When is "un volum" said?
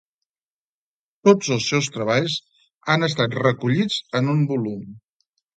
4.37-4.85